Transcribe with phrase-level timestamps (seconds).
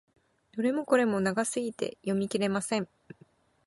[0.57, 2.89] どれもこれも長すぎて読み切れません。